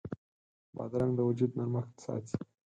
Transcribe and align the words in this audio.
بادرنګ 0.75 1.11
د 1.15 1.19
وجود 1.29 1.51
نرمښت 1.57 1.93
ساتي. 2.05 2.35